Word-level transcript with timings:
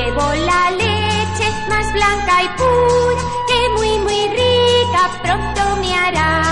Llevo 0.00 0.32
la 0.32 0.70
leche 0.70 1.46
más 1.68 1.92
blanca 1.92 2.42
y 2.42 2.48
pura, 2.56 3.22
que 3.48 3.68
muy, 3.76 3.98
muy 3.98 4.28
rica 4.28 5.10
pronto 5.22 5.76
me 5.76 5.94
hará. 5.94 6.42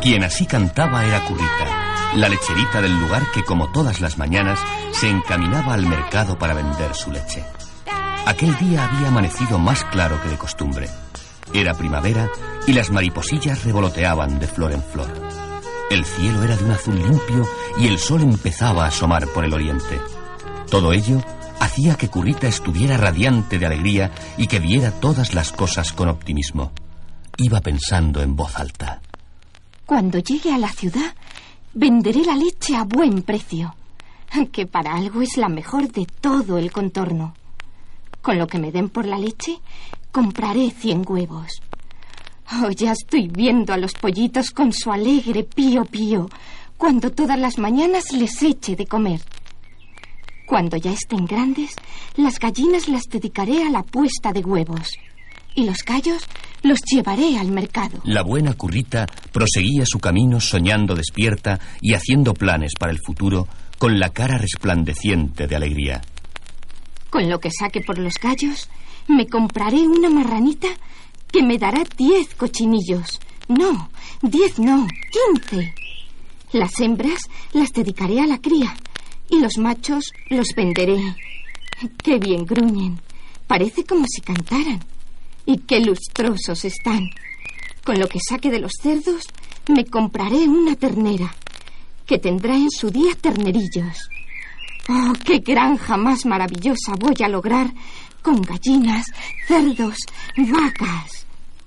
Quien 0.00 0.24
así 0.24 0.46
cantaba 0.46 1.04
era 1.04 1.22
Currita, 1.26 2.14
la 2.14 2.30
lecherita 2.30 2.80
del 2.80 2.98
lugar 2.98 3.22
que 3.34 3.44
como 3.44 3.70
todas 3.70 4.00
las 4.00 4.16
mañanas 4.16 4.58
se 4.92 5.10
encaminaba 5.10 5.74
al 5.74 5.84
mercado 5.84 6.38
para 6.38 6.54
vender 6.54 6.94
su 6.94 7.12
leche. 7.12 7.44
Aquel 8.24 8.56
día 8.56 8.86
había 8.86 9.08
amanecido 9.08 9.58
más 9.58 9.84
claro 9.84 10.22
que 10.22 10.30
de 10.30 10.38
costumbre. 10.38 10.88
Era 11.52 11.74
primavera 11.74 12.30
y 12.66 12.72
las 12.72 12.90
mariposillas 12.90 13.62
revoloteaban 13.64 14.38
de 14.38 14.46
flor 14.46 14.72
en 14.72 14.82
flor. 14.82 15.47
El 15.90 16.04
cielo 16.04 16.42
era 16.42 16.54
de 16.54 16.64
un 16.64 16.70
azul 16.72 16.96
limpio 16.96 17.48
y 17.78 17.86
el 17.86 17.98
sol 17.98 18.20
empezaba 18.20 18.84
a 18.84 18.88
asomar 18.88 19.26
por 19.28 19.44
el 19.44 19.54
oriente. 19.54 19.98
Todo 20.70 20.92
ello 20.92 21.22
hacía 21.60 21.94
que 21.94 22.08
Currita 22.08 22.46
estuviera 22.46 22.98
radiante 22.98 23.58
de 23.58 23.66
alegría 23.66 24.12
y 24.36 24.48
que 24.48 24.58
viera 24.58 24.90
todas 24.90 25.32
las 25.32 25.50
cosas 25.50 25.92
con 25.92 26.08
optimismo. 26.08 26.72
Iba 27.38 27.60
pensando 27.62 28.20
en 28.20 28.36
voz 28.36 28.56
alta. 28.56 29.00
Cuando 29.86 30.18
llegue 30.18 30.52
a 30.52 30.58
la 30.58 30.70
ciudad, 30.70 31.14
venderé 31.72 32.22
la 32.22 32.34
leche 32.34 32.76
a 32.76 32.84
buen 32.84 33.22
precio, 33.22 33.74
que 34.52 34.66
para 34.66 34.94
algo 34.94 35.22
es 35.22 35.38
la 35.38 35.48
mejor 35.48 35.90
de 35.90 36.04
todo 36.04 36.58
el 36.58 36.70
contorno. 36.70 37.34
Con 38.20 38.38
lo 38.38 38.46
que 38.46 38.58
me 38.58 38.72
den 38.72 38.90
por 38.90 39.06
la 39.06 39.18
leche, 39.18 39.58
compraré 40.12 40.70
cien 40.70 41.02
huevos. 41.06 41.62
Oh, 42.50 42.70
ya 42.70 42.92
estoy 42.92 43.28
viendo 43.28 43.74
a 43.74 43.76
los 43.76 43.92
pollitos 43.92 44.50
con 44.50 44.72
su 44.72 44.90
alegre 44.90 45.44
pío 45.44 45.84
pío, 45.84 46.30
cuando 46.78 47.10
todas 47.10 47.38
las 47.38 47.58
mañanas 47.58 48.12
les 48.12 48.42
eche 48.42 48.74
de 48.74 48.86
comer. 48.86 49.20
Cuando 50.46 50.78
ya 50.78 50.92
estén 50.92 51.26
grandes, 51.26 51.74
las 52.16 52.38
gallinas 52.38 52.88
las 52.88 53.02
dedicaré 53.10 53.64
a 53.64 53.70
la 53.70 53.82
puesta 53.82 54.32
de 54.32 54.40
huevos. 54.40 54.88
Y 55.54 55.66
los 55.66 55.78
gallos 55.84 56.24
los 56.62 56.80
llevaré 56.90 57.38
al 57.38 57.50
mercado. 57.50 58.00
La 58.04 58.22
buena 58.22 58.54
currita 58.54 59.04
proseguía 59.30 59.84
su 59.84 59.98
camino 59.98 60.40
soñando 60.40 60.94
despierta 60.94 61.60
y 61.82 61.92
haciendo 61.92 62.32
planes 62.32 62.72
para 62.78 62.92
el 62.92 62.98
futuro 63.04 63.46
con 63.76 63.98
la 63.98 64.08
cara 64.08 64.38
resplandeciente 64.38 65.46
de 65.46 65.56
alegría. 65.56 66.00
Con 67.10 67.28
lo 67.28 67.40
que 67.40 67.50
saque 67.50 67.82
por 67.82 67.98
los 67.98 68.14
gallos, 68.14 68.70
me 69.06 69.26
compraré 69.26 69.86
una 69.86 70.08
marranita 70.08 70.68
que 71.32 71.42
me 71.42 71.58
dará 71.58 71.84
diez 71.96 72.34
cochinillos. 72.34 73.20
No, 73.48 73.90
diez 74.22 74.58
no, 74.58 74.86
quince. 75.12 75.74
Las 76.52 76.78
hembras 76.80 77.20
las 77.52 77.72
dedicaré 77.72 78.20
a 78.20 78.26
la 78.26 78.38
cría 78.38 78.74
y 79.30 79.40
los 79.40 79.58
machos 79.58 80.12
los 80.30 80.48
venderé. 80.56 81.16
Qué 82.02 82.18
bien 82.18 82.44
gruñen. 82.44 83.00
Parece 83.46 83.84
como 83.84 84.04
si 84.08 84.20
cantaran. 84.20 84.80
Y 85.46 85.58
qué 85.58 85.80
lustrosos 85.80 86.64
están. 86.64 87.10
Con 87.84 87.98
lo 87.98 88.08
que 88.08 88.18
saque 88.20 88.50
de 88.50 88.58
los 88.58 88.72
cerdos, 88.82 89.24
me 89.68 89.86
compraré 89.86 90.48
una 90.48 90.76
ternera, 90.76 91.34
que 92.06 92.18
tendrá 92.18 92.54
en 92.54 92.70
su 92.70 92.90
día 92.90 93.14
ternerillos. 93.20 94.08
Oh, 94.88 95.12
qué 95.24 95.38
granja 95.38 95.96
más 95.96 96.24
maravillosa 96.26 96.94
voy 96.98 97.16
a 97.22 97.28
lograr 97.28 97.70
con 98.22 98.42
gallinas, 98.42 99.06
cerdos, 99.46 99.96
vacas. 100.36 101.17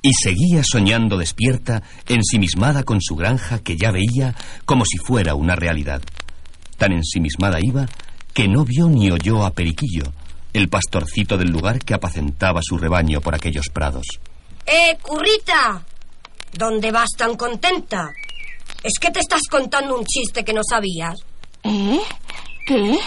Y 0.01 0.11
seguía 0.13 0.63
soñando 0.63 1.17
despierta, 1.17 1.83
ensimismada 2.07 2.83
con 2.83 2.99
su 3.01 3.15
granja 3.15 3.59
que 3.59 3.77
ya 3.77 3.91
veía 3.91 4.35
como 4.65 4.83
si 4.83 4.97
fuera 4.97 5.35
una 5.35 5.55
realidad. 5.55 6.01
Tan 6.77 6.91
ensimismada 6.93 7.59
iba 7.61 7.85
que 8.33 8.47
no 8.47 8.65
vio 8.65 8.87
ni 8.87 9.11
oyó 9.11 9.45
a 9.45 9.51
Periquillo, 9.51 10.11
el 10.53 10.69
pastorcito 10.69 11.37
del 11.37 11.49
lugar 11.49 11.79
que 11.79 11.93
apacentaba 11.93 12.61
su 12.63 12.77
rebaño 12.77 13.21
por 13.21 13.35
aquellos 13.35 13.67
prados. 13.71 14.05
¡Eh, 14.65 14.97
currita! 15.01 15.85
¿Dónde 16.53 16.91
vas 16.91 17.09
tan 17.17 17.35
contenta? 17.35 18.09
¿Es 18.83 18.93
que 18.99 19.11
te 19.11 19.19
estás 19.19 19.43
contando 19.49 19.95
un 19.95 20.05
chiste 20.05 20.43
que 20.43 20.53
no 20.53 20.61
sabías? 20.67 21.19
¿Eh? 21.63 21.99
¿Qué? 22.65 22.97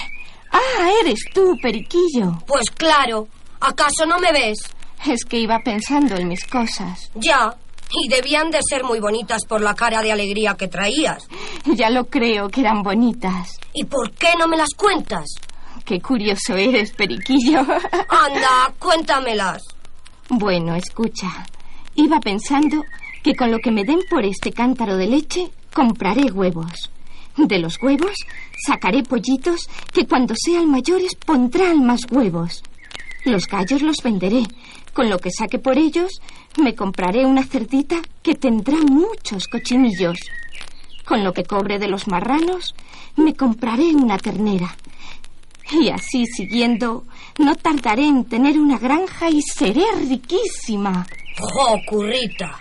Ah, 0.52 0.90
eres 1.02 1.18
tú, 1.34 1.56
Periquillo. 1.60 2.38
Pues 2.46 2.70
claro. 2.70 3.26
¿Acaso 3.60 4.06
no 4.06 4.18
me 4.20 4.30
ves? 4.32 4.58
Es 5.06 5.24
que 5.24 5.38
iba 5.38 5.58
pensando 5.60 6.16
en 6.16 6.28
mis 6.28 6.44
cosas. 6.46 7.10
Ya. 7.14 7.54
Y 7.90 8.08
debían 8.08 8.50
de 8.50 8.60
ser 8.62 8.82
muy 8.82 8.98
bonitas 8.98 9.44
por 9.44 9.60
la 9.60 9.74
cara 9.74 10.02
de 10.02 10.10
alegría 10.10 10.54
que 10.54 10.68
traías. 10.68 11.28
Ya 11.66 11.90
lo 11.90 12.06
creo 12.06 12.48
que 12.48 12.62
eran 12.62 12.82
bonitas. 12.82 13.58
¿Y 13.72 13.84
por 13.84 14.10
qué 14.12 14.28
no 14.38 14.48
me 14.48 14.56
las 14.56 14.70
cuentas? 14.74 15.26
Qué 15.84 16.00
curioso 16.00 16.56
eres, 16.56 16.92
Periquillo. 16.92 17.60
Anda, 18.08 18.72
cuéntamelas. 18.78 19.62
Bueno, 20.30 20.74
escucha. 20.74 21.28
Iba 21.94 22.18
pensando 22.20 22.82
que 23.22 23.34
con 23.34 23.50
lo 23.50 23.58
que 23.58 23.70
me 23.70 23.84
den 23.84 24.00
por 24.08 24.24
este 24.24 24.52
cántaro 24.52 24.96
de 24.96 25.06
leche, 25.06 25.50
compraré 25.72 26.32
huevos. 26.32 26.90
De 27.36 27.58
los 27.58 27.80
huevos 27.82 28.14
sacaré 28.66 29.02
pollitos 29.02 29.68
que 29.92 30.06
cuando 30.06 30.34
sean 30.36 30.70
mayores 30.70 31.14
pondrán 31.16 31.84
más 31.84 32.00
huevos. 32.10 32.62
Los 33.24 33.46
gallos 33.46 33.82
los 33.82 33.96
venderé. 34.02 34.42
Con 34.92 35.10
lo 35.10 35.18
que 35.18 35.30
saque 35.30 35.58
por 35.58 35.78
ellos, 35.78 36.20
me 36.62 36.74
compraré 36.74 37.24
una 37.24 37.42
cerdita 37.42 37.96
que 38.22 38.34
tendrá 38.34 38.78
muchos 38.78 39.48
cochinillos. 39.48 40.18
Con 41.04 41.24
lo 41.24 41.32
que 41.32 41.44
cobre 41.44 41.78
de 41.78 41.88
los 41.88 42.06
marranos, 42.06 42.74
me 43.16 43.34
compraré 43.34 43.94
una 43.94 44.18
ternera. 44.18 44.76
Y 45.72 45.88
así 45.88 46.26
siguiendo, 46.26 47.04
no 47.38 47.56
tardaré 47.56 48.06
en 48.06 48.24
tener 48.26 48.58
una 48.58 48.78
granja 48.78 49.30
y 49.30 49.40
seré 49.40 49.84
riquísima. 49.96 51.06
¡Oh, 51.40 51.78
currita! 51.88 52.58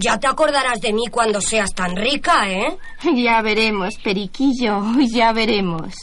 Ya 0.00 0.18
te 0.18 0.26
acordarás 0.26 0.80
de 0.80 0.92
mí 0.92 1.04
cuando 1.10 1.40
seas 1.40 1.72
tan 1.72 1.96
rica, 1.96 2.50
¿eh? 2.50 2.76
Ya 3.14 3.40
veremos, 3.42 3.94
Periquillo, 4.02 4.82
ya 5.12 5.32
veremos. 5.32 5.94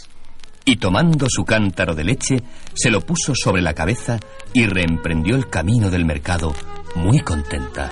Y 0.66 0.76
tomando 0.78 1.28
su 1.30 1.44
cántaro 1.44 1.96
de 1.96 2.04
leche, 2.04 2.44
se 2.74 2.92
lo 2.92 3.02
puso 3.02 3.34
sobre 3.36 3.62
la 3.62 3.74
cabeza 3.74 4.20
y 4.54 4.66
reemprendió 4.66 5.36
el 5.36 5.50
camino 5.50 5.90
del 5.90 6.06
mercado 6.06 6.54
muy 6.96 7.20
contenta. 7.20 7.92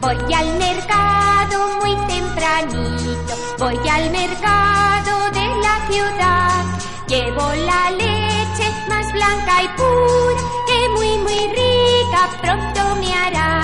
Voy 0.00 0.34
al 0.34 0.51
la 7.54 7.90
leche 7.90 8.66
más 8.88 9.12
blanca 9.12 9.62
y 9.62 9.68
pura, 9.76 10.42
que 10.66 10.88
muy, 10.94 11.18
muy 11.18 11.40
rica 11.56 12.30
pronto 12.40 12.96
me 12.96 13.14
hará. 13.14 13.62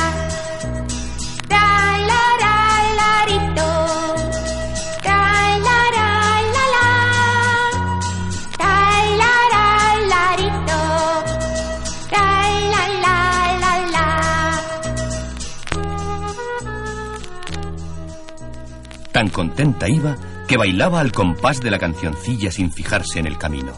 Tan 19.13 19.31
contenta 19.31 19.89
iba 19.89 20.17
que 20.49 20.57
bailaba 20.57 21.01
al 21.01 21.13
compás 21.13 21.61
de 21.61 21.71
la 21.71 21.79
cancioncilla 21.79 22.51
sin 22.51 22.73
fijarse 22.73 23.21
en 23.21 23.27
el 23.27 23.37
camino. 23.37 23.73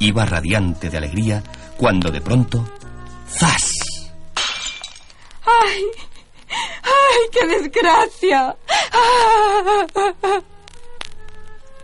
Iba 0.00 0.26
radiante 0.26 0.90
de 0.90 0.98
alegría 0.98 1.44
cuando 1.76 2.10
de 2.10 2.20
pronto... 2.20 2.68
¡Zas! 3.28 3.72
¡Ay! 5.46 5.82
¡Ay, 6.82 7.28
qué 7.30 7.46
desgracia! 7.46 8.56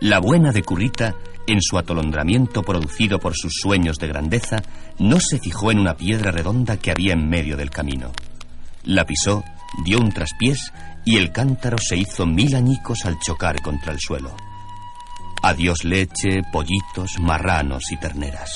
La 0.01 0.19
buena 0.19 0.51
de 0.51 0.63
Currita, 0.63 1.15
en 1.47 1.61
su 1.61 1.77
atolondramiento 1.77 2.61
producido 2.61 3.19
por 3.19 3.35
sus 3.35 3.53
sueños 3.61 3.97
de 3.99 4.07
grandeza, 4.07 4.57
no 4.97 5.19
se 5.21 5.39
fijó 5.39 5.71
en 5.71 5.79
una 5.79 5.95
piedra 5.95 6.31
redonda 6.31 6.77
que 6.77 6.91
había 6.91 7.13
en 7.13 7.29
medio 7.29 7.55
del 7.55 7.69
camino. 7.69 8.11
La 8.83 9.05
pisó, 9.05 9.45
dio 9.83 9.99
un 9.99 10.11
traspiés 10.11 10.71
y 11.05 11.17
el 11.17 11.31
cántaro 11.31 11.77
se 11.77 11.97
hizo 11.97 12.25
mil 12.25 12.55
añicos 12.55 13.05
al 13.05 13.19
chocar 13.19 13.61
contra 13.61 13.93
el 13.93 13.99
suelo. 13.99 14.35
Adiós 15.41 15.83
leche, 15.83 16.41
pollitos, 16.51 17.19
marranos 17.19 17.91
y 17.91 17.97
terneras. 17.97 18.51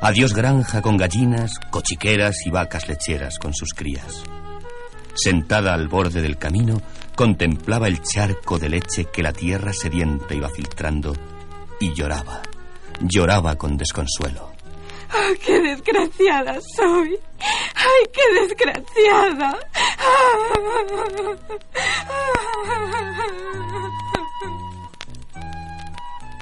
Adiós 0.00 0.34
granja 0.34 0.82
con 0.82 0.96
gallinas, 0.96 1.58
cochiqueras 1.70 2.46
y 2.46 2.50
vacas 2.50 2.88
lecheras 2.88 3.38
con 3.38 3.54
sus 3.54 3.74
crías. 3.74 4.24
Sentada 5.14 5.74
al 5.74 5.88
borde 5.88 6.22
del 6.22 6.38
camino, 6.38 6.80
contemplaba 7.14 7.88
el 7.88 8.02
charco 8.02 8.58
de 8.58 8.68
leche 8.68 9.06
que 9.12 9.22
la 9.22 9.32
tierra 9.32 9.72
sedienta 9.72 10.34
iba 10.34 10.48
filtrando 10.48 11.14
y 11.78 11.92
lloraba, 11.92 12.42
lloraba 13.00 13.56
con 13.56 13.76
desconsuelo. 13.76 14.52
¡Ay, 15.10 15.36
qué 15.44 15.60
desgraciada 15.60 16.58
soy! 16.74 17.16
¡Ay, 17.40 18.10
qué 18.12 18.40
desgraciada! 18.40 19.58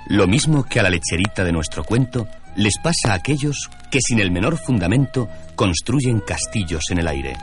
Lo 0.08 0.26
mismo 0.26 0.64
que 0.64 0.78
a 0.78 0.82
la 0.82 0.90
lecherita 0.90 1.42
de 1.42 1.52
nuestro 1.52 1.84
cuento, 1.84 2.28
les 2.54 2.78
pasa 2.78 3.12
a 3.12 3.14
aquellos 3.14 3.70
que 3.90 4.00
sin 4.00 4.20
el 4.20 4.30
menor 4.30 4.58
fundamento 4.58 5.28
construyen 5.56 6.20
castillos 6.20 6.90
en 6.90 6.98
el 6.98 7.08
aire. 7.08 7.34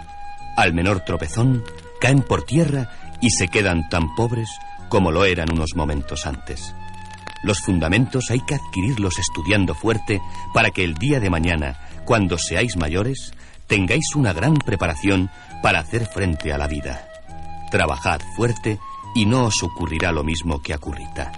Al 0.56 0.74
menor 0.74 1.00
tropezón, 1.02 1.64
caen 2.00 2.22
por 2.22 2.44
tierra 2.44 2.92
y 3.22 3.32
se 3.32 3.48
quedan 3.48 3.90
tan 3.90 4.14
pobres 4.16 4.50
como 4.88 5.12
lo 5.12 5.26
eran 5.26 5.52
unos 5.52 5.72
momentos 5.76 6.26
antes. 6.26 6.76
Los 7.42 7.60
fundamentos 7.60 8.30
hay 8.30 8.42
que 8.42 8.56
adquirirlos 8.56 9.18
estudiando 9.18 9.74
fuerte 9.74 10.22
para 10.54 10.72
que 10.72 10.84
el 10.84 10.96
día 10.96 11.20
de 11.20 11.30
mañana, 11.30 11.80
cuando 12.06 12.38
seáis 12.38 12.76
mayores, 12.76 13.34
tengáis 13.70 14.16
una 14.16 14.34
gran 14.34 14.56
preparación 14.56 15.30
para 15.62 15.80
hacer 15.80 16.06
frente 16.08 16.52
a 16.52 16.58
la 16.58 16.68
vida. 16.68 17.08
Trabajad 17.72 18.20
fuerte 18.36 18.80
y 19.16 19.26
no 19.26 19.46
os 19.46 19.64
ocurrirá 19.64 20.12
lo 20.12 20.24
mismo 20.24 20.60
que 20.62 20.74
a 20.74 20.80
Currita. 20.80 21.32